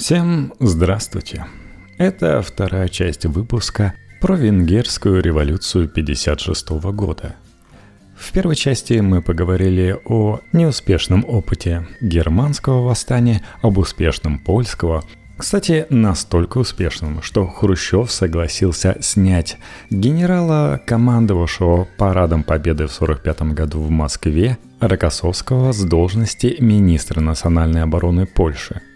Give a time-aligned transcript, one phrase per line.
[0.00, 1.44] Всем здравствуйте.
[1.98, 3.92] Это вторая часть выпуска
[4.22, 7.34] про венгерскую революцию 56 года.
[8.16, 15.04] В первой части мы поговорили о неуспешном опыте германского восстания, об успешном польского,
[15.36, 19.58] кстати, настолько успешным, что Хрущев согласился снять
[19.90, 28.24] генерала, командовавшего парадом Победы в 1945 году в Москве, Рокоссовского с должности министра национальной обороны
[28.24, 28.80] Польши–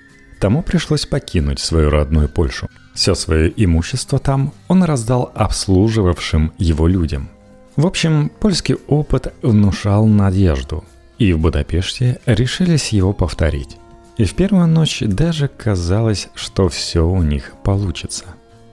[0.44, 2.68] Тому пришлось покинуть свою родную Польшу.
[2.92, 7.30] Все свое имущество там он раздал обслуживавшим его людям.
[7.76, 10.84] В общем, польский опыт внушал надежду,
[11.16, 13.78] и в Будапеште решились его повторить.
[14.18, 18.26] И в первую ночь даже казалось, что все у них получится.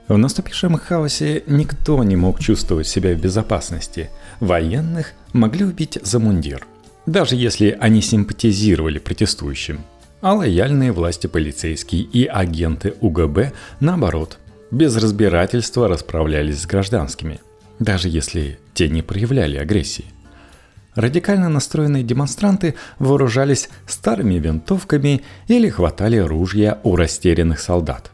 [0.08, 4.10] В наступившем хаосе никто не мог чувствовать себя в безопасности.
[4.40, 6.66] Военных могли убить за мундир,
[7.06, 9.80] даже если они симпатизировали протестующим–
[10.22, 14.38] а лояльные власти полицейские и агенты УГБ, наоборот,
[14.70, 17.40] без разбирательства расправлялись с гражданскими,
[17.78, 20.06] даже если те не проявляли агрессии.
[20.94, 28.12] Радикально настроенные демонстранты вооружались старыми винтовками или хватали ружья у растерянных солдат.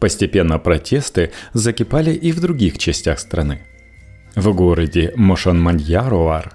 [0.00, 3.62] Постепенно протесты закипали и в других частях страны.
[4.34, 6.52] В городе Мошанманьяруар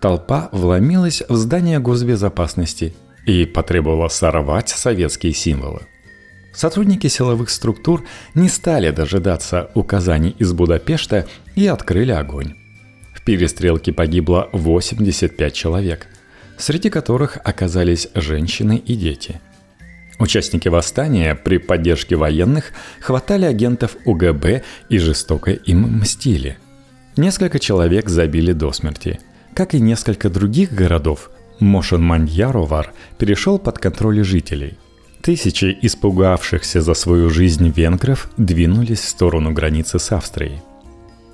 [0.00, 2.94] толпа вломилась в здание госбезопасности–
[3.28, 5.82] и потребовала сорвать советские символы.
[6.54, 12.54] Сотрудники силовых структур не стали дожидаться указаний из Будапешта и открыли огонь.
[13.14, 16.06] В перестрелке погибло 85 человек,
[16.56, 19.40] среди которых оказались женщины и дети.
[20.18, 26.56] Участники восстания при поддержке военных хватали агентов УГБ и жестоко им мстили.
[27.16, 29.20] Несколько человек забили до смерти.
[29.54, 31.30] Как и несколько других городов,
[31.60, 34.78] Мошенманьяровар перешел под контроль жителей.
[35.22, 40.62] Тысячи испугавшихся за свою жизнь венгров двинулись в сторону границы с Австрией.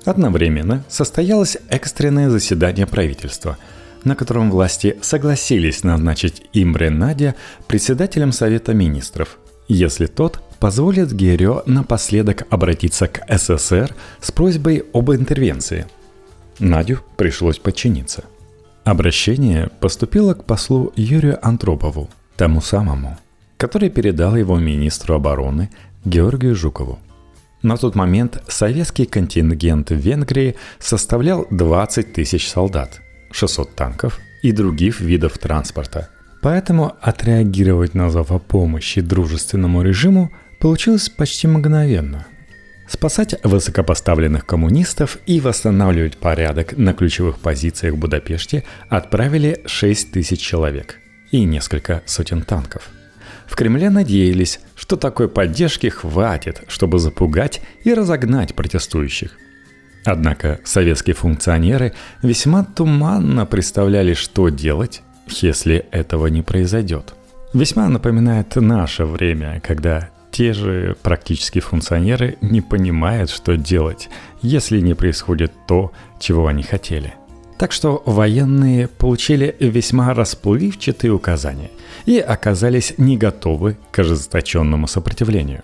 [0.03, 3.57] Одновременно состоялось экстренное заседание правительства,
[4.03, 7.35] на котором власти согласились назначить Имре Надя
[7.67, 9.37] председателем Совета министров,
[9.67, 15.87] если тот позволит Герё напоследок обратиться к СССР с просьбой об интервенции.
[16.59, 18.25] Надю пришлось подчиниться–
[18.85, 22.07] Обращение поступило к послу Юрию Антропову,
[22.37, 23.17] тому самому,
[23.57, 25.71] который передал его министру обороны
[26.05, 26.99] Георгию Жукову.
[27.63, 33.01] На тот момент советский контингент в Венгрии составлял 20 тысяч солдат,
[33.31, 36.09] 600 танков и других видов транспорта.
[36.43, 42.27] Поэтому отреагировать на зов о помощи дружественному режиму получилось почти мгновенно–
[42.87, 50.99] Спасать высокопоставленных коммунистов и восстанавливать порядок на ключевых позициях в Будапеште отправили 6 тысяч человек
[51.31, 52.89] и несколько сотен танков.
[53.47, 59.37] В Кремле надеялись, что такой поддержки хватит, чтобы запугать и разогнать протестующих.
[60.03, 65.01] Однако советские функционеры весьма туманно представляли, что делать,
[65.41, 67.15] если этого не произойдет.
[67.53, 74.09] Весьма напоминает наше время, когда те же практические функционеры не понимают, что делать,
[74.41, 77.13] если не происходит то, чего они хотели.
[77.57, 81.71] Так что военные получили весьма расплывчатые указания
[82.05, 85.63] и оказались не готовы к ожесточенному сопротивлению.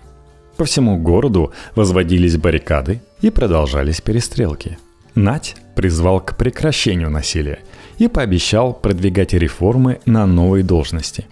[0.56, 4.78] По всему городу возводились баррикады и продолжались перестрелки.
[5.14, 7.58] Нать призвал к прекращению насилия
[7.98, 11.26] и пообещал продвигать реформы на новой должности–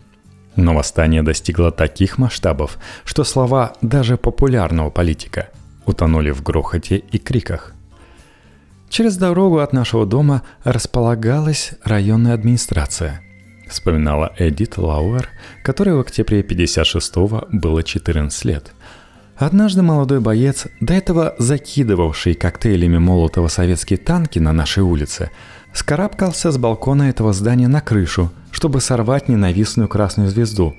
[0.60, 5.48] но восстание достигло таких масштабов, что слова даже популярного политика
[5.86, 7.74] утонули в грохоте и криках.
[8.88, 13.22] Через дорогу от нашего дома располагалась районная администрация,
[13.68, 15.28] вспоминала Эдит Лауэр,
[15.62, 18.72] которой в октябре 56-го было 14 лет.
[19.36, 25.30] Однажды молодой боец, до этого закидывавший коктейлями Молотова советские танки на нашей улице,
[25.72, 30.76] скарабкался с балкона этого здания на крышу– чтобы сорвать ненавистную красную звезду.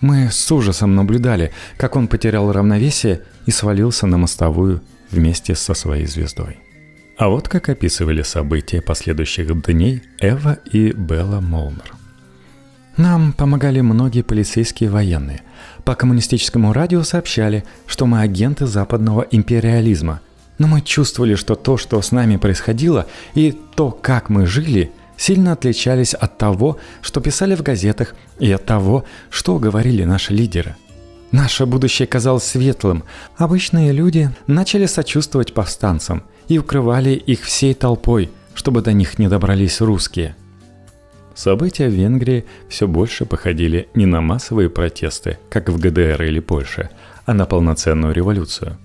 [0.00, 4.80] Мы с ужасом наблюдали, как он потерял равновесие и свалился на мостовую
[5.10, 6.58] вместе со своей звездой.
[7.18, 11.92] А вот как описывали события последующих дней Эва и Белла Молнер.
[12.96, 15.42] Нам помогали многие полицейские военные.
[15.84, 20.20] По коммунистическому радио сообщали, что мы агенты западного империализма.
[20.60, 25.52] Но мы чувствовали, что то, что с нами происходило, и то, как мы жили, сильно
[25.52, 30.76] отличались от того, что писали в газетах, и от того, что говорили наши лидеры.
[31.32, 33.04] Наше будущее казалось светлым.
[33.38, 39.80] Обычные люди начали сочувствовать повстанцам и укрывали их всей толпой, чтобы до них не добрались
[39.80, 40.36] русские.
[41.34, 46.90] События в Венгрии все больше походили не на массовые протесты, как в ГДР или Польше,
[47.24, 48.76] а на полноценную революцию.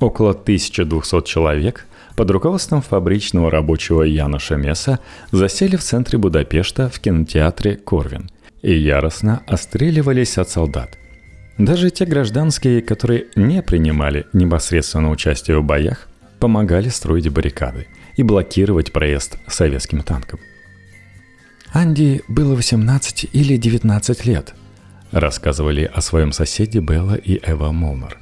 [0.00, 1.86] Около 1200 человек
[2.16, 4.98] под руководством фабричного рабочего Яна Шемеса
[5.30, 8.30] засели в центре Будапешта в кинотеатре «Корвин»
[8.62, 10.98] и яростно остреливались от солдат.
[11.58, 16.08] Даже те гражданские, которые не принимали непосредственно участие в боях,
[16.38, 17.86] помогали строить баррикады
[18.16, 20.40] и блокировать проезд советским танкам.
[21.72, 24.54] Анди было 18 или 19 лет,
[25.12, 28.18] рассказывали о своем соседе Белла и Эва Молнер.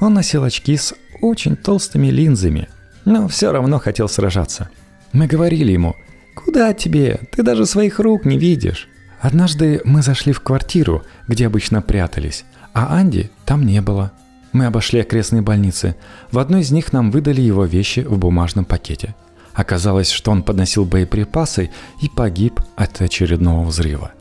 [0.00, 2.68] Он носил очки с очень толстыми линзами,
[3.04, 4.68] но все равно хотел сражаться.
[5.12, 5.96] Мы говорили ему,
[6.34, 7.20] «Куда тебе?
[7.32, 8.88] Ты даже своих рук не видишь».
[9.20, 12.44] Однажды мы зашли в квартиру, где обычно прятались,
[12.74, 14.12] а Анди там не было.
[14.52, 15.96] Мы обошли окрестные больницы.
[16.30, 19.14] В одной из них нам выдали его вещи в бумажном пакете.
[19.54, 21.70] Оказалось, что он подносил боеприпасы
[22.02, 24.12] и погиб от очередного взрыва.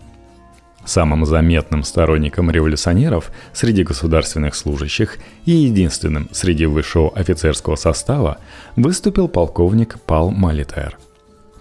[0.86, 8.38] Самым заметным сторонником революционеров среди государственных служащих и единственным среди высшего офицерского состава
[8.76, 10.98] выступил полковник Пал Малитер–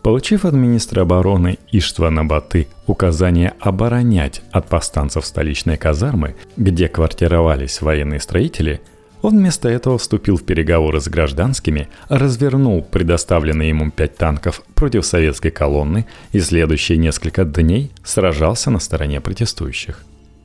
[0.03, 8.19] Получив от министра обороны Иштвана Баты указание оборонять от повстанцев столичной казармы, где квартировались военные
[8.19, 8.81] строители,
[9.23, 15.51] он вместо этого вступил в переговоры с гражданскими, развернул предоставленные ему пять танков против советской
[15.51, 20.05] колонны и следующие несколько дней сражался на стороне протестующих.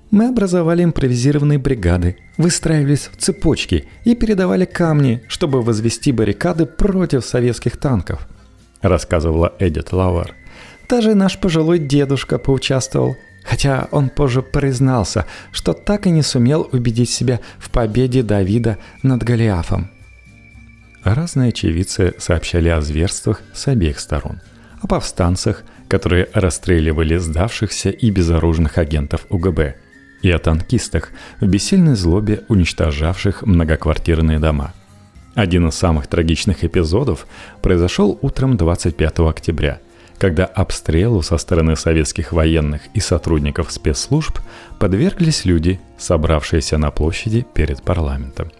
[0.10, 7.78] Мы образовали импровизированные бригады, выстраивались в цепочки и передавали камни, чтобы возвести баррикады против советских
[7.78, 8.28] танков–—
[8.82, 10.34] рассказывала Эдит Лауэр.
[10.88, 13.18] «Даже наш пожилой дедушка поучаствовал,
[13.58, 19.24] хотя он позже признался, что так и не сумел убедить себя в победе Давида над
[19.24, 19.90] Голиафом».
[21.04, 24.42] Разные очевидцы сообщали о зверствах с обеих сторон,
[24.84, 29.76] о повстанцах, которые расстреливали сдавшихся и безоружных агентов УГБ,
[30.22, 31.10] и о танкистах,
[31.42, 34.76] в бессильной злобе уничтожавших многоквартирные дома–
[35.38, 37.28] один из самых трагичных эпизодов
[37.62, 39.80] произошел утром 25 октября,
[40.20, 44.40] когда обстрелу со стороны советских военных и сотрудников спецслужб
[44.80, 48.52] подверглись люди, собравшиеся на площади перед парламентом.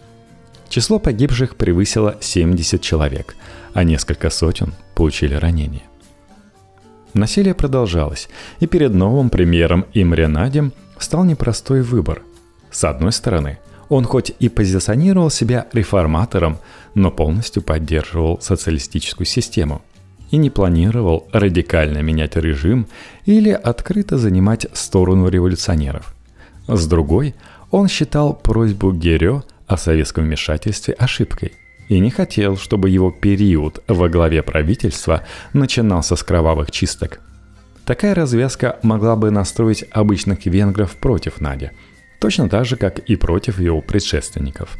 [0.68, 3.36] Число погибших превысило 70 человек,
[3.72, 5.82] а несколько сотен получили ранения.
[7.14, 8.28] Насилие продолжалось,
[8.60, 12.22] и перед новым премьером Имре Надем стал непростой выбор.
[12.70, 13.58] С одной стороны,
[13.88, 16.58] он хоть и позиционировал себя реформатором,
[16.94, 19.82] но полностью поддерживал социалистическую систему
[20.30, 22.86] и не планировал радикально менять режим
[23.24, 26.14] или открыто занимать сторону революционеров.
[26.66, 27.34] С другой,
[27.70, 31.52] он считал просьбу Герё о советском вмешательстве ошибкой
[31.88, 35.22] и не хотел, чтобы его период во главе правительства
[35.52, 37.20] начинался с кровавых чисток.
[37.86, 41.72] Такая развязка могла бы настроить обычных венгров против Надя–
[42.18, 44.78] точно так же, как и против его предшественников.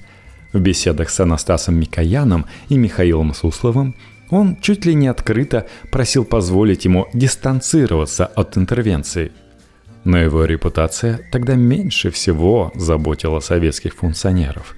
[0.52, 3.94] В беседах с Анастасом Микояном и Михаилом Сусловым
[4.30, 9.32] он чуть ли не открыто просил позволить ему дистанцироваться от интервенции.
[10.04, 14.74] Но его репутация тогда меньше всего заботила советских функционеров.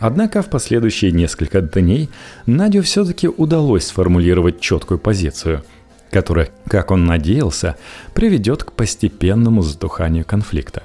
[0.00, 2.08] Однако в последующие несколько дней
[2.46, 5.62] Надю все-таки удалось сформулировать четкую позицию,
[6.10, 7.76] которая, как он надеялся,
[8.14, 10.82] приведет к постепенному затуханию конфликта.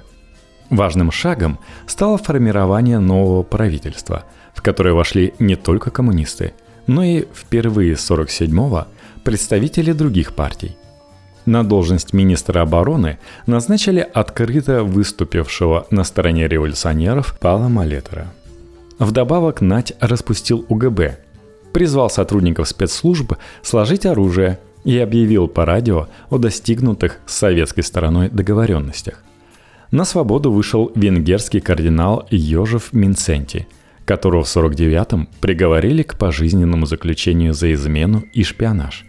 [0.70, 6.54] Важным шагом стало формирование нового правительства, в которое вошли не только коммунисты,
[6.88, 8.88] но и впервые с 47-го
[9.24, 10.76] представители других партий.
[11.46, 18.34] На должность министра обороны назначили открыто выступившего на стороне революционеров Пала Малетера.
[18.98, 21.20] Вдобавок Нать распустил УГБ,
[21.74, 29.22] призвал сотрудников спецслужб сложить оружие и объявил по радио о достигнутых с советской стороной договоренностях–
[29.92, 33.68] на свободу вышел венгерский кардинал Йожев Минценти,
[34.06, 39.06] которого в 49-м приговорили к пожизненному заключению за измену и шпионаж.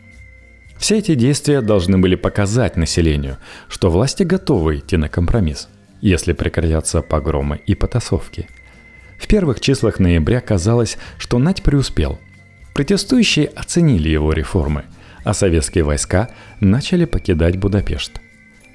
[0.78, 3.38] Все эти действия должны были показать населению,
[3.68, 5.68] что власти готовы идти на компромисс,
[6.00, 8.48] если прекратятся погромы и потасовки.
[9.18, 12.18] В первых числах ноября казалось, что Нать преуспел.
[12.74, 14.84] Протестующие оценили его реформы,
[15.24, 16.28] а советские войска
[16.60, 18.20] начали покидать Будапешт–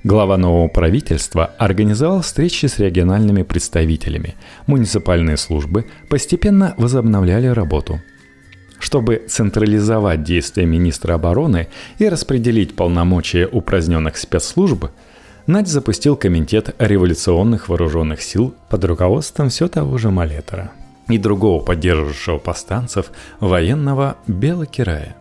[0.04, 4.34] Глава нового правительства организовал встречи с региональными представителями.
[4.66, 8.02] Муниципальные службы постепенно возобновляли работу.
[8.80, 11.68] Чтобы централизовать действия министра обороны
[12.00, 14.86] и распределить полномочия упраздненных спецслужб,
[15.46, 20.72] Надь запустил Комитет революционных вооруженных сил под руководством все того же Малетера
[21.10, 25.16] и другого поддерживавшего повстанцев военного Белокирая.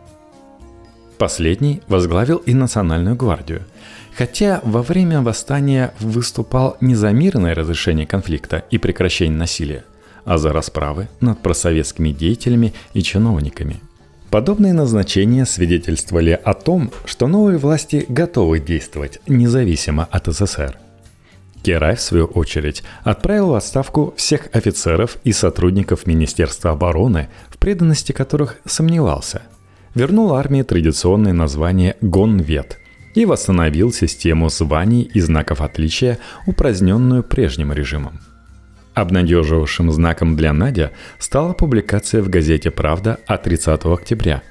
[1.19, 3.61] Последний возглавил и Национальную гвардию–
[4.21, 9.83] Хотя во время восстания выступал не за мирное разрешение конфликта и прекращение насилия,
[10.27, 13.81] а за расправы над просоветскими деятелями и чиновниками.
[14.29, 20.77] Подобные назначения свидетельствовали о том, что новые власти готовы действовать независимо от СССР.
[21.63, 28.13] Керай, в свою очередь, отправил в отставку всех офицеров и сотрудников Министерства обороны, в преданности
[28.13, 29.41] которых сомневался.
[29.95, 32.80] Вернул армии традиционное название «Гонвет»,
[33.15, 38.21] и восстановил систему званий и знаков отличия, упраздненную прежним режимом.
[38.95, 44.43] Обнадеживавшим знаком для Надя стала публикация в газете «Правда» от 30 октября,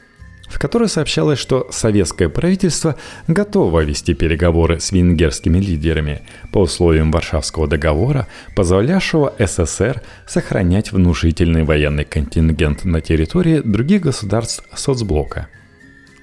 [0.48, 2.96] в которой сообщалось, что советское правительство
[3.28, 12.06] готово вести переговоры с венгерскими лидерами по условиям Варшавского договора, позволявшего СССР сохранять внушительный военный
[12.06, 15.48] контингент на территории других государств соцблока–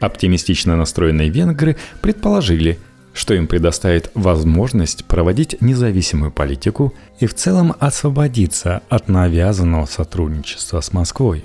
[0.00, 2.78] Оптимистично настроенные венгры предположили,
[3.12, 10.92] что им предоставит возможность проводить независимую политику и в целом освободиться от навязанного сотрудничества с
[10.92, 11.44] Москвой.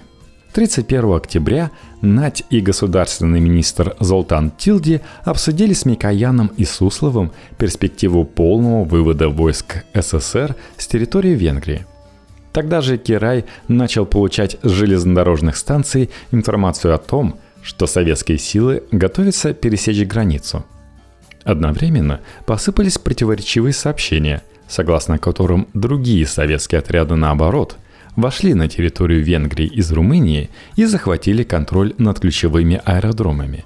[0.53, 8.83] 31 октября Нать и государственный министр Золтан Тилди обсудили с Микояном и Сусловым перспективу полного
[8.83, 11.85] вывода войск СССР с территории Венгрии.
[12.51, 19.53] Тогда же Кирай начал получать с железнодорожных станций информацию о том, что советские силы готовятся
[19.53, 20.65] пересечь границу.
[21.43, 27.77] Одновременно посыпались противоречивые сообщения, согласно которым другие советские отряды наоборот
[28.15, 33.65] вошли на территорию Венгрии из Румынии и захватили контроль над ключевыми аэродромами.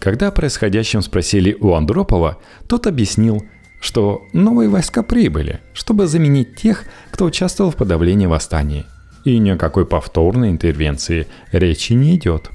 [0.00, 3.44] Когда о происходящем спросили у Андропова, тот объяснил,
[3.80, 8.86] что новые войска прибыли, чтобы заменить тех, кто участвовал в подавлении восстания.
[9.24, 12.50] И никакой повторной интервенции речи не идет.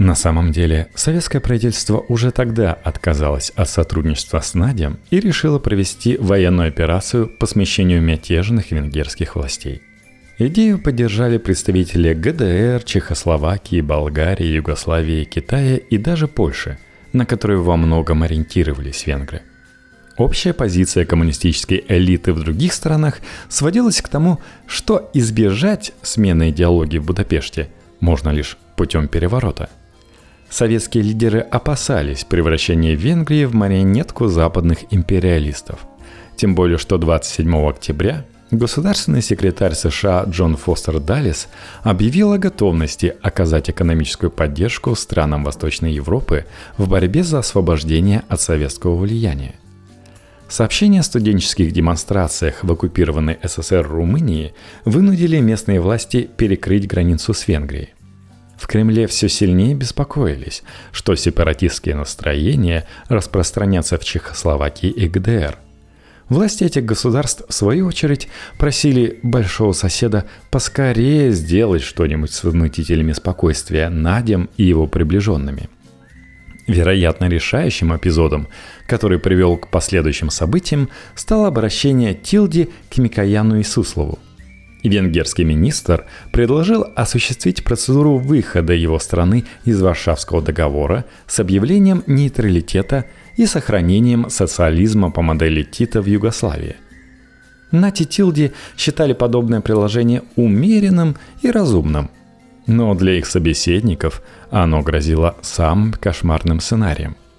[0.00, 6.16] На самом деле, советское правительство уже тогда отказалось от сотрудничества с Надем и решило провести
[6.16, 9.82] военную операцию по смещению мятежных венгерских властей.
[10.38, 16.78] Идею поддержали представители ГДР, Чехословакии, Болгарии, Югославии, Китая и даже Польши,
[17.12, 19.42] на которые во многом ориентировались венгры.
[20.16, 27.04] Общая позиция коммунистической элиты в других странах сводилась к тому, что избежать смены идеологии в
[27.04, 27.68] Будапеште
[28.00, 29.68] можно лишь путем переворота–
[30.50, 35.78] Советские лидеры опасались превращения Венгрии в марионетку западных империалистов.
[36.36, 41.46] Тем более, что 27 октября государственный секретарь США Джон Фостер Даллес
[41.84, 48.96] объявил о готовности оказать экономическую поддержку странам Восточной Европы в борьбе за освобождение от советского
[48.96, 49.54] влияния.
[50.48, 54.52] Сообщения о студенческих демонстрациях в оккупированной СССР Румынии
[54.84, 57.90] вынудили местные власти перекрыть границу с Венгрией.
[58.60, 60.62] В Кремле все сильнее беспокоились,
[60.92, 65.56] что сепаратистские настроения распространятся в Чехословакии и ГДР.
[66.28, 73.88] Власти этих государств, в свою очередь, просили большого соседа поскорее сделать что-нибудь с возмутителями спокойствия
[73.88, 75.70] Надем и его приближенными.
[76.66, 78.46] Вероятно, решающим эпизодом,
[78.86, 84.18] который привел к последующим событиям, стало обращение Тилди к Микояну и Суслову–
[84.82, 93.04] Венгерский министр предложил осуществить процедуру выхода его страны из Варшавского договора с объявлением нейтралитета
[93.36, 96.76] и сохранением социализма по модели Тита в Югославии.
[97.72, 102.10] Нати Тилди считали подобное предложение умеренным и разумным,
[102.66, 107.16] но для их собеседников оно грозило самым кошмарным сценарием–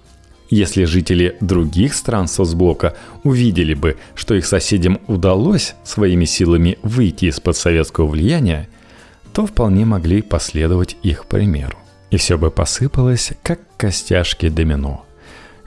[0.56, 7.56] если жители других стран соцблока увидели бы, что их соседям удалось своими силами выйти из-под
[7.56, 8.68] советского влияния,
[9.32, 11.78] то вполне могли последовать их примеру.
[12.10, 15.06] И все бы посыпалось, как костяшки домино.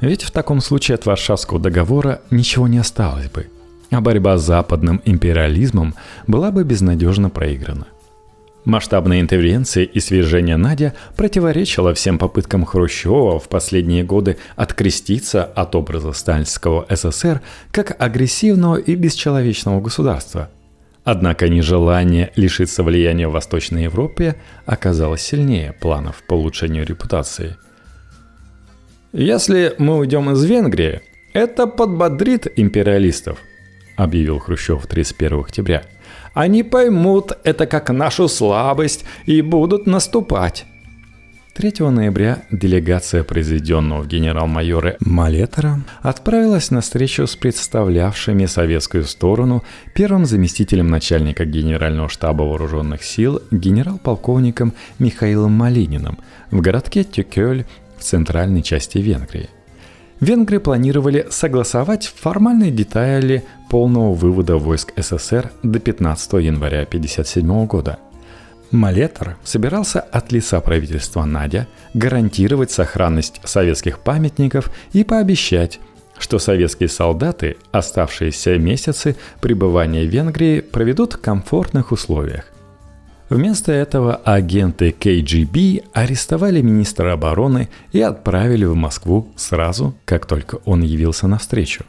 [0.02, 3.48] Ведь в таком случае от Варшавского договора ничего не осталось бы,
[3.90, 5.96] а борьба с западным империализмом
[6.28, 7.88] была бы безнадежно проиграна.
[8.66, 16.14] Масштабная интервенция и свержение Надя противоречила всем попыткам Хрущева в последние годы откреститься от образа
[16.14, 17.42] сталинского СССР
[17.72, 20.50] как агрессивного и бесчеловечного государства.
[21.04, 27.58] Однако нежелание лишиться влияния в Восточной Европе оказалось сильнее планов по улучшению репутации.
[29.14, 31.02] «Если мы уйдем из Венгрии,
[31.34, 33.38] это подбодрит империалистов»,
[33.96, 35.84] объявил Хрущев 31 октября–
[36.36, 40.66] они поймут это как нашу слабость и будут наступать.
[41.56, 49.64] 3 ноября делегация произведенного в генерал-майоры Малетера отправилась на встречу с представлявшими советскую сторону
[49.94, 56.18] первым заместителем начальника Генерального штаба вооруженных сил генерал-полковником Михаилом Малининым
[56.52, 57.64] в городке Тюкёль
[57.98, 59.50] в центральной части Венгрии.
[60.26, 68.00] Венгры планировали согласовать формальные детали полного вывода войск СССР до 15 января 1957 года.
[68.72, 75.80] Малетер собирался от лица правительства Надя гарантировать сохранность советских памятников и пообещать,
[76.18, 82.55] что советские солдаты оставшиеся месяцы пребывания в Венгрии проведут в комфортных условиях.
[83.30, 90.84] Вместо этого агенты КГБ арестовали министра обороны и отправили в Москву сразу, как только он
[90.84, 91.86] явился на встречу.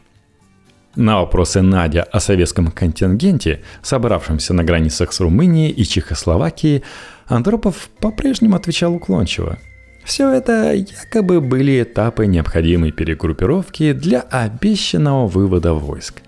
[0.95, 6.81] На вопросы Надя о советском контингенте, собравшемся на границах с Румынией и Чехословакией,
[7.27, 9.59] Андропов по-прежнему отвечал уклончиво.
[10.03, 16.23] Все это якобы были этапы необходимой перегруппировки для обещанного вывода войск.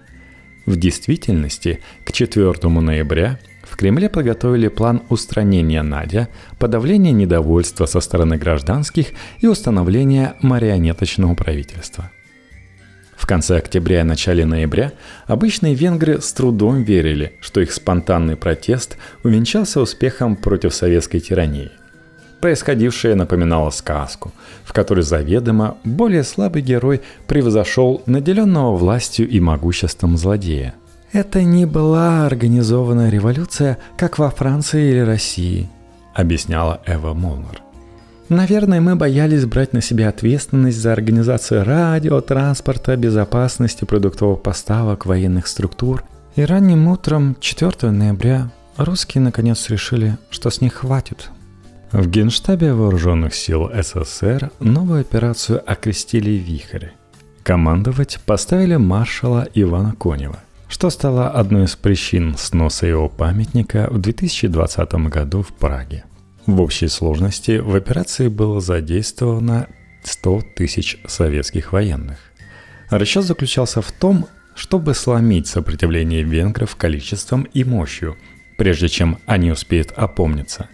[0.68, 3.39] В действительности, к 4 ноября
[3.80, 12.12] Кремле подготовили план устранения Надя, подавления недовольства со стороны гражданских и установления марионеточного правительства.
[13.16, 14.92] В конце октября и начале ноября
[15.28, 21.72] обычные венгры с трудом верили, что их спонтанный протест увенчался успехом против советской тирании.
[22.42, 24.34] Происходившее напоминало сказку,
[24.66, 30.76] в которой заведомо более слабый герой превзошел наделенного властью и могуществом злодея–
[31.12, 35.70] это не была организованная революция, как во Франции или России,
[36.13, 37.62] объясняла Эва Молнер.
[38.30, 45.48] Наверное, мы боялись брать на себя ответственность за организацию радио, транспорта, безопасности продуктовых поставок, военных
[45.48, 46.04] структур.
[46.36, 51.32] И ранним утром 4 ноября русские наконец решили, что с них хватит.
[51.92, 56.89] В Генштабе Вооруженных сил СССР новую операцию окрестили «Вихрь».
[57.42, 60.38] Командовать поставили маршала Ивана Конева
[60.70, 66.06] что стало одной из причин сноса его памятника в 2020 году в Праге.
[66.46, 69.68] В общей сложности в операции было задействовано
[70.04, 72.20] 100 тысяч советских военных.
[72.90, 78.16] Расчет заключался в том, чтобы сломить сопротивление венгров количеством и мощью,
[78.58, 80.70] прежде чем они успеют опомниться.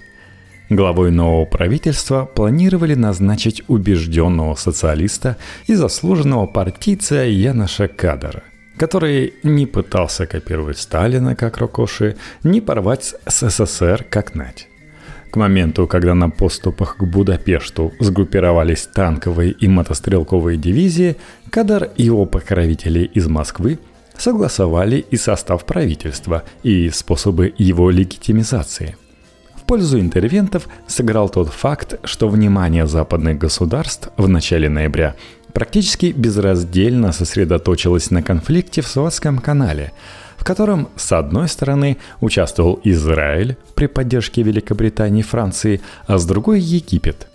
[0.70, 8.44] Главой нового правительства планировали назначить убежденного социалиста и заслуженного партийца Яноша Кадара–
[8.78, 14.68] который не пытался копировать Сталина как Рокоши, не порвать с СССР как Надь.
[15.32, 21.18] К моменту, когда на поступах к Будапешту сгруппировались танковые и мотострелковые дивизии,
[21.50, 23.80] Кадар и его покровители из Москвы
[24.18, 28.96] согласовали и состав правительства, и способы его легитимизации.
[29.56, 35.16] В пользу интервентов сыграл тот факт, что внимание западных государств в начале ноября
[35.56, 39.94] практически безраздельно сосредоточилась на конфликте в Суэцком канале,
[40.36, 46.60] в котором, с одной стороны, участвовал Израиль при поддержке Великобритании и Франции, а с другой–
[46.60, 47.28] Египет.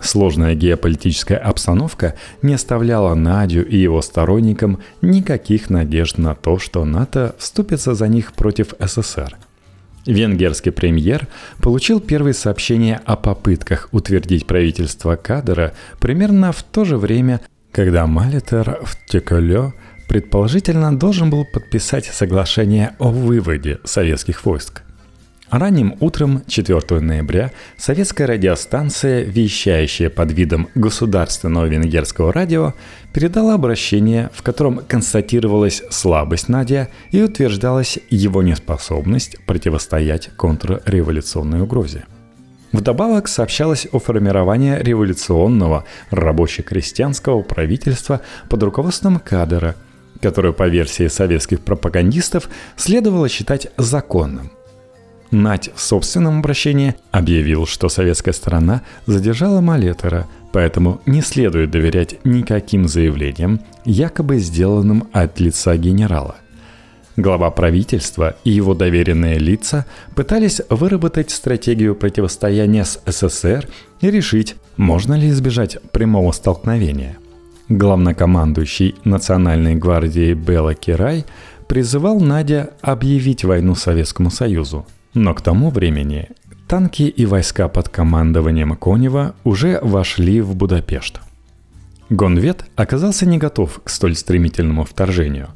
[0.00, 7.36] Сложная геополитическая обстановка не оставляла Надю и его сторонникам никаких надежд на то, что НАТО
[7.38, 9.36] вступится за них против СССР–
[10.06, 11.28] Венгерский премьер
[11.60, 17.40] получил первые сообщения о попытках утвердить правительство Кадера примерно в то же время,
[17.72, 19.72] когда Малитер в Теколё
[20.08, 24.82] предположительно должен был подписать соглашение о выводе советских войск.
[25.50, 32.74] Ранним утром 4 ноября советская радиостанция, вещающая под видом государственного венгерского радио,
[33.12, 42.04] передала обращение, в котором констатировалась слабость Надя и утверждалась его неспособность противостоять контрреволюционной угрозе.
[42.70, 49.74] Вдобавок сообщалось о формировании революционного рабоче-крестьянского правительства под руководством Кадера,
[50.20, 54.52] которое, по версии советских пропагандистов, следовало считать законным–
[55.30, 62.88] Нать в собственном обращении объявил, что советская сторона задержала Малетера, поэтому не следует доверять никаким
[62.88, 66.36] заявлениям, якобы сделанным от лица генерала.
[67.16, 73.68] Глава правительства и его доверенные лица пытались выработать стратегию противостояния с СССР
[74.00, 77.18] и решить, можно ли избежать прямого столкновения.
[77.68, 81.24] Главнокомандующий Национальной гвардии Белла Кирай
[81.68, 86.28] призывал Надя объявить войну Советскому Союзу– но к тому времени
[86.68, 91.20] танки и войска под командованием Конева уже вошли в Будапешт.
[92.10, 95.48] Гонвет оказался не готов к столь стремительному вторжению.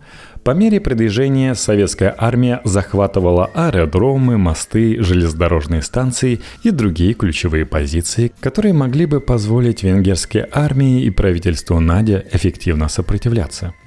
[0.45, 8.75] По мере продвижения советская армия захватывала аэродромы, мосты, железнодорожные станции и другие ключевые позиции, которые
[8.75, 13.75] могли бы позволить венгерской армии и правительству Надя эффективно сопротивляться–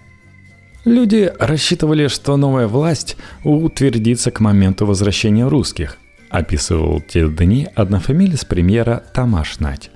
[0.87, 5.97] Люди рассчитывали, что новая власть утвердится к моменту возвращения русских,
[6.29, 9.91] описывал те дни однофамилец премьера Тамаш Нать.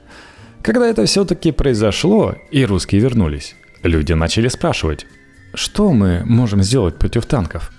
[0.61, 5.05] Когда это все-таки произошло, и русские вернулись, люди начали спрашивать,
[5.53, 7.71] что мы можем сделать против танков?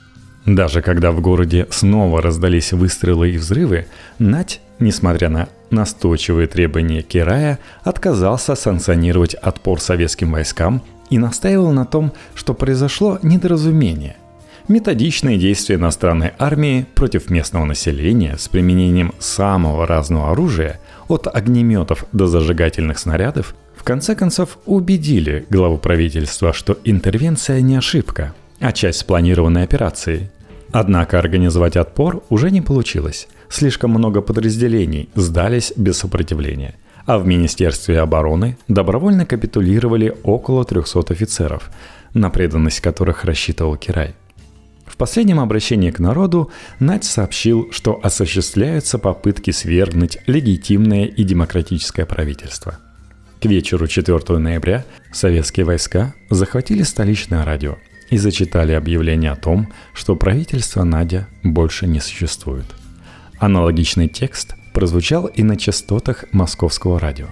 [0.46, 7.59] Даже когда в городе снова раздались выстрелы и взрывы, Нать, несмотря на настойчивые требования Кирая,
[7.85, 14.16] отказался санкционировать отпор советским войскам и настаивал на том, что произошло недоразумение.
[14.66, 22.29] Методичные действия иностранной армии против местного населения с применением самого разного оружия, от огнеметов до
[22.29, 29.64] зажигательных снарядов, в конце концов убедили главу правительства, что интервенция не ошибка, а часть спланированной
[29.64, 30.31] операции.
[30.70, 33.29] Однако организовать отпор уже не получилось.
[33.51, 36.75] Слишком много подразделений сдались без сопротивления.
[37.04, 41.70] А в Министерстве обороны добровольно капитулировали около 300 офицеров,
[42.14, 44.14] на преданность которых рассчитывал Кирай.
[44.86, 52.78] В последнем обращении к народу Нать сообщил, что осуществляются попытки свергнуть легитимное и демократическое правительство.
[53.40, 57.78] К вечеру 4 ноября советские войска захватили столичное радио
[58.10, 62.66] и зачитали объявление о том, что правительство Надя больше не существует.
[63.38, 67.28] Аналогичный текст прозвучал и на частотах московского радио.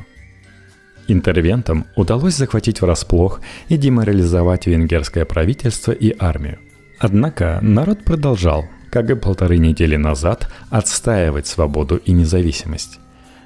[1.09, 6.59] Интервентам удалось захватить врасплох и деморализовать венгерское правительство и армию–
[7.01, 13.01] Однако народ продолжал, как и полторы недели назад, отстаивать свободу и независимость.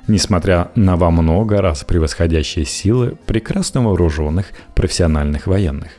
[0.08, 5.92] Несмотря на во много раз превосходящие силы прекрасно вооруженных профессиональных военных.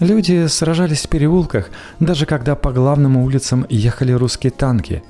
[0.00, 1.68] Люди сражались в переулках,
[2.00, 5.02] даже когда по главным улицам ехали русские танки,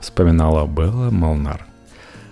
[0.00, 1.66] вспоминала Белла Молнар.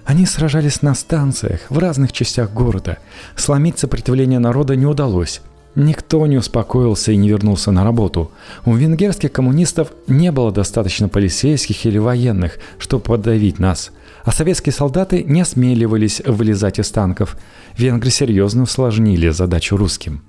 [0.05, 2.99] Они сражались на станциях, в разных частях города.
[3.35, 5.41] Сломить сопротивление народа не удалось–
[5.77, 8.33] Никто не успокоился и не вернулся на работу.
[8.65, 13.93] У венгерских коммунистов не было достаточно полицейских или военных, чтобы подавить нас.
[14.25, 17.37] А советские солдаты не осмеливались вылезать из танков.
[17.77, 20.23] Венгры серьезно усложнили задачу русским.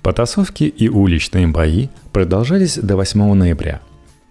[0.00, 3.82] Потасовки и уличные бои продолжались до 8 ноября,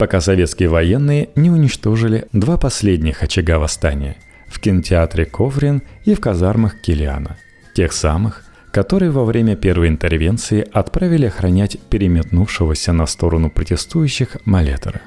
[0.04, 4.18] пока советские военные не уничтожили два последних очага восстания–
[4.50, 7.38] в кинотеатре Коврин и в казармах Килиана,
[7.74, 15.00] тех самых, которые во время первой интервенции отправили охранять переметнувшегося на сторону протестующих Малетера.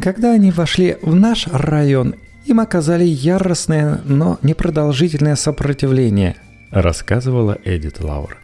[0.00, 2.14] Когда они вошли в наш район,
[2.46, 6.36] им оказали яростное, но непродолжительное сопротивление,
[6.70, 8.38] рассказывала Эдит Лаур.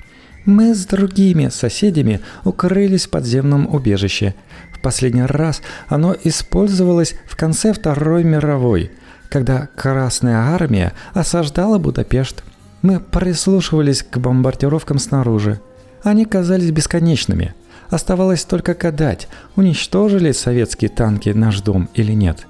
[0.48, 4.34] Мы с другими соседями укрылись в подземном убежище.
[4.72, 8.90] В последний раз оно использовалось в конце Второй мировой,
[9.28, 12.42] когда Красная армия осаждала Будапешт.
[12.80, 15.60] Мы прислушивались к бомбардировкам снаружи.
[16.02, 17.54] Они казались бесконечными.
[17.90, 22.46] Оставалось только гадать, уничтожили советские танки наш дом или нет.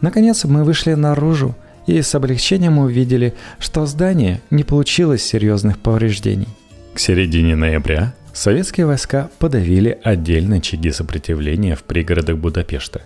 [0.00, 1.54] Наконец мы вышли наружу
[1.86, 6.48] и с облегчением увидели, что здание не получило серьезных повреждений.
[6.96, 13.02] К середине ноября советские войска подавили отдельные очаги сопротивления в пригородах Будапешта.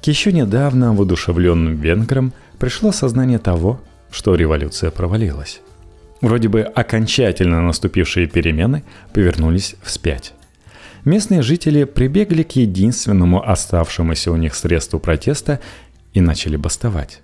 [0.00, 3.80] К еще недавно воодушевленным венграм пришло сознание того,
[4.12, 5.62] что революция провалилась.
[6.20, 10.32] Вроде бы окончательно наступившие перемены повернулись вспять.
[11.04, 15.58] Местные жители прибегли к единственному оставшемуся у них средству протеста
[16.12, 17.20] и начали бастовать.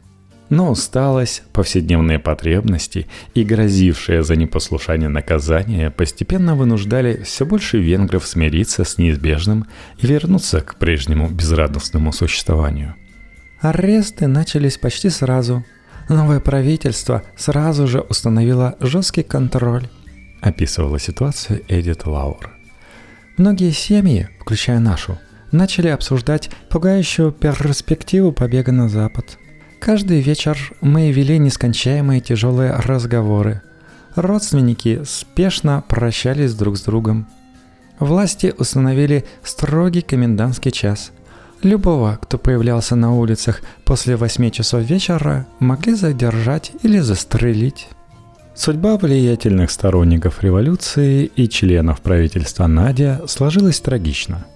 [0.50, 8.84] Но усталость, повседневные потребности и грозившее за непослушание наказание постепенно вынуждали все больше венгров смириться
[8.84, 9.66] с неизбежным
[9.98, 12.94] и вернуться к прежнему безрадостному существованию.
[13.60, 15.64] Аресты начались почти сразу–
[16.10, 19.86] Новое правительство сразу же установило жесткий контроль,
[20.40, 22.50] описывала ситуацию Эдит Лаур.
[23.36, 25.20] Многие семьи, включая нашу,
[25.52, 29.38] начали обсуждать пугающую перспективу побега на Запад.
[29.80, 33.62] Каждый вечер мы вели нескончаемые тяжелые разговоры.
[34.14, 37.26] Родственники спешно прощались друг с другом.
[37.98, 41.12] Власти установили строгий комендантский час–
[41.62, 47.88] Любого, кто появлялся на улицах после 8 часов вечера, могли задержать или застрелить.
[48.54, 54.46] Судьба влиятельных сторонников революции и членов правительства Надя сложилась трагично.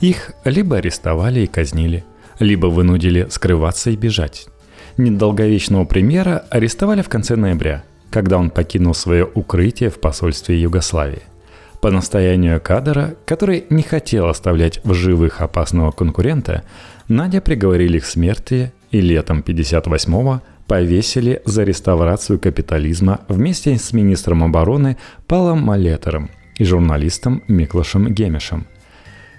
[0.00, 2.04] Их либо арестовали и казнили,
[2.38, 4.46] либо вынудили скрываться и бежать.
[4.96, 11.22] Недолговечного премьера арестовали в конце ноября, когда он покинул свое укрытие в посольстве Югославии–
[11.80, 16.64] по настоянию кадра, который не хотел оставлять в живых опасного конкурента,
[17.06, 24.96] Надя приговорили к смерти и летом 58-го повесили за реставрацию капитализма вместе с министром обороны
[25.28, 28.66] Палом Малетером и журналистом Миклашем Гемишем.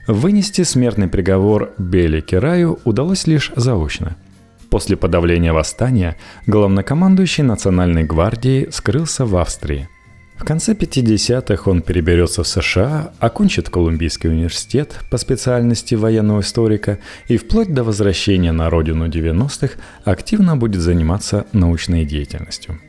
[0.07, 4.15] Вынести смертный приговор Бели Кераю удалось лишь заочно.
[4.69, 9.87] После подавления восстания главнокомандующий Национальной гвардии скрылся в Австрии–
[10.37, 17.37] В конце 50-х он переберется в США, окончит Колумбийский университет по специальности военного историка и
[17.37, 22.79] вплоть до возвращения на родину 90-х активно будет заниматься научной деятельностью.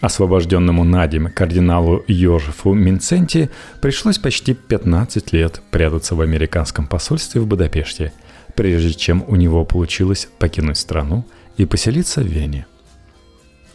[0.00, 3.50] Освобожденному Надим кардиналу Йожефу Минценти
[3.82, 8.12] пришлось почти 15 лет прятаться в американском посольстве в Будапеште,
[8.58, 11.24] прежде чем у него получилось покинуть страну
[11.56, 12.66] и поселиться в Вене–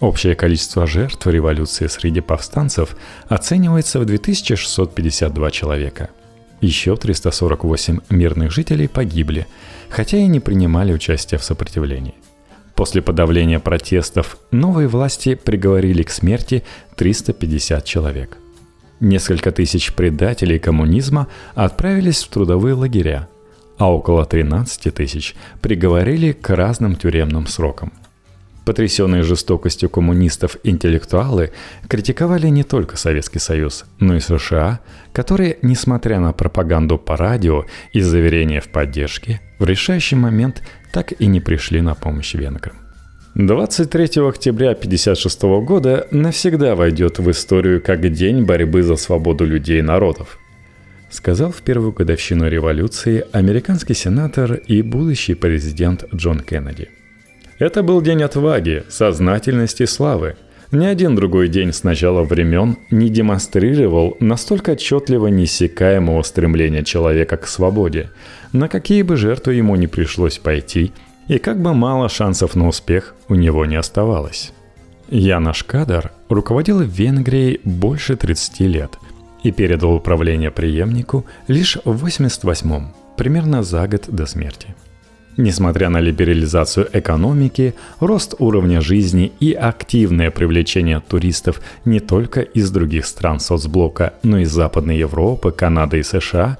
[0.04, 2.98] Общее количество жертв революции среди повстанцев
[3.30, 6.10] оценивается в 2652 человека.
[6.60, 9.48] Еще 348 мирных жителей погибли,
[9.90, 12.16] хотя и не принимали участие в сопротивлении.
[12.76, 16.66] После подавления протестов новые власти приговорили к смерти
[16.98, 18.38] 350 человек.
[19.00, 23.30] Несколько тысяч предателей коммунизма отправились в трудовые лагеря,
[23.78, 27.94] а около 13 тысяч приговорили к разным тюремным срокам–
[28.66, 31.52] Потрясенные жестокостью коммунистов интеллектуалы
[31.90, 34.80] критиковали не только Советский Союз, но и США,
[35.12, 41.26] которые, несмотря на пропаганду по радио и заверения в поддержке, в решающий момент так и
[41.26, 42.78] не пришли на помощь венграм.
[43.36, 49.82] 23 октября 1956 года навсегда войдет в историю как день борьбы за свободу людей и
[49.82, 50.38] народов,
[51.14, 56.90] сказал в первую годовщину революции американский сенатор и будущий президент Джон Кеннеди–
[57.60, 60.36] это был день отваги, сознательности славы.
[60.72, 67.48] Ни один другой день с начала времен не демонстрировал настолько отчетливо неиссякаемого стремления человека к
[67.48, 68.10] свободе,
[68.54, 70.92] на какие бы жертвы ему не пришлось пойти,
[71.28, 74.52] и как бы мало шансов на успех у него не оставалось.
[75.10, 78.98] Янош Кадар руководил Венгрией больше 30 лет
[79.44, 84.76] и передал управление преемнику лишь в 88-м, примерно за год до смерти–
[85.38, 93.06] Несмотря на либерализацию экономики, рост уровня жизни и активное привлечение туристов не только из других
[93.06, 96.60] стран соцблока, но и Западной Европы, Канады и США,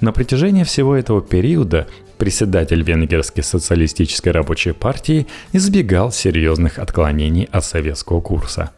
[0.00, 1.86] на протяжении всего этого периода
[2.18, 8.72] председатель Венгерской социалистической рабочей партии избегал серьезных отклонений от советского курса.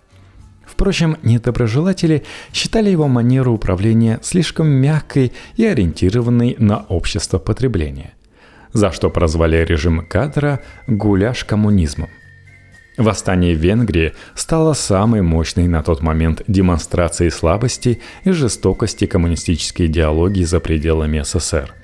[0.80, 2.22] Впрочем, недоброжелатели
[2.54, 8.14] считали его манеру управления слишком мягкой и ориентированной на общество потребления
[8.72, 12.08] за что прозвали режим кадра «гуляш коммунизмом».
[12.96, 20.44] Восстание в Венгрии стало самой мощной на тот момент демонстрацией слабости и жестокости коммунистической идеологии
[20.44, 21.74] за пределами СССР.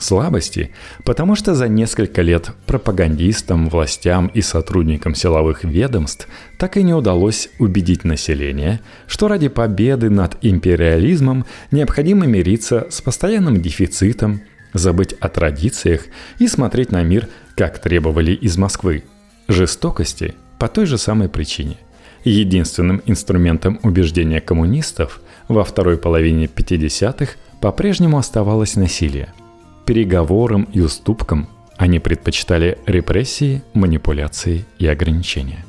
[0.00, 0.70] Слабости,
[1.04, 6.26] потому что за несколько лет пропагандистам, властям и сотрудникам силовых ведомств
[6.58, 13.60] так и не удалось убедить население, что ради победы над империализмом необходимо мириться с постоянным
[13.60, 14.40] дефицитом,
[14.72, 16.06] забыть о традициях
[16.38, 19.04] и смотреть на мир, как требовали из Москвы.
[19.48, 21.76] Жестокости по той же самой причине.
[22.24, 29.34] Единственным инструментом убеждения коммунистов во второй половине 50-х по-прежнему оставалось насилие.
[29.90, 35.64] Переговорам и уступкам они предпочитали репрессии, манипуляции и ограничения.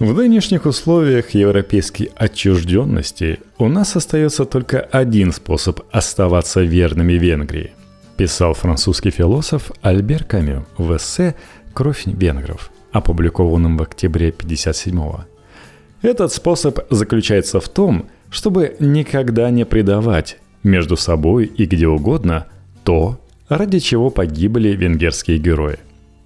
[0.00, 7.70] В нынешних условиях европейской отчужденности у нас остается только один способ оставаться верными Венгрии
[8.16, 11.36] писал французский философ Альбер Камю в эссе
[11.72, 15.26] «Кровь венгров», опубликованном в октябре 1957-го.
[16.02, 22.48] Этот способ заключается в том, чтобы никогда не предавать между собой и где угодно
[22.82, 25.78] то, ради чего погибли венгерские герои.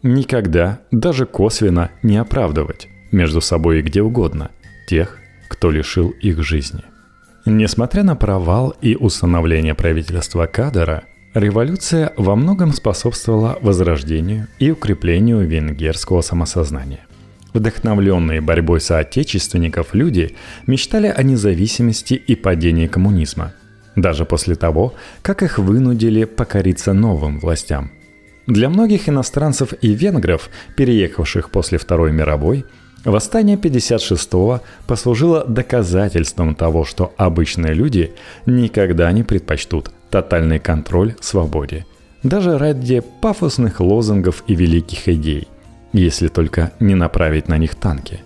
[0.02, 4.50] Никогда, даже косвенно, не оправдывать между собой и где угодно
[4.88, 6.82] тех, кто лишил их жизни.
[7.44, 11.04] Несмотря на провал и установление правительства Кадара,
[11.34, 17.06] Революция во многом способствовала возрождению и укреплению венгерского самосознания.
[17.54, 23.54] Вдохновленные борьбой соотечественников люди мечтали о независимости и падении коммунизма,
[23.96, 27.90] даже после того, как их вынудили покориться новым властям.
[28.46, 32.64] Для многих иностранцев и венгров, переехавших после Второй мировой,
[33.04, 38.12] Восстание 56-го послужило доказательством того, что обычные люди
[38.46, 41.84] никогда не предпочтут тотальный контроль свободе.
[42.22, 45.48] Даже ради пафосных лозунгов и великих идей,
[45.92, 48.20] если только не направить на них танки.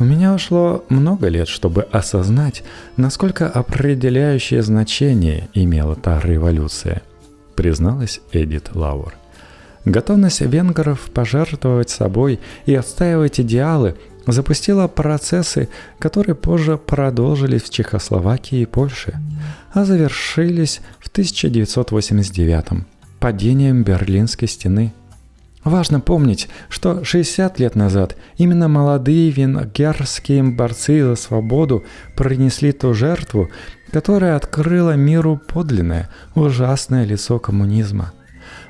[0.00, 2.64] У меня ушло много лет, чтобы осознать,
[2.96, 7.02] насколько определяющее значение имела та революция,
[7.54, 9.14] призналась Эдит Лауэр.
[9.84, 13.94] Готовность венгров пожертвовать собой и отстаивать идеалы
[14.26, 19.20] запустила процессы, которые позже продолжились в Чехословакии и Польше,
[19.74, 22.86] а завершились в 1989
[23.18, 24.94] падением Берлинской стены.
[25.64, 31.84] Важно помнить, что 60 лет назад именно молодые венгерские борцы за свободу
[32.16, 33.50] принесли ту жертву,
[33.92, 38.12] которая открыла миру подлинное, ужасное лицо коммунизма.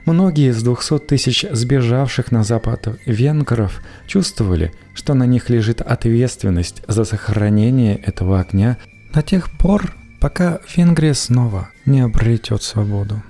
[0.05, 7.05] Многие из 200 тысяч сбежавших на Запад венгров чувствовали, что на них лежит ответственность за
[7.05, 8.79] сохранение этого огня
[9.14, 13.22] до тех пор, пока Венгрия снова не обретет свободу.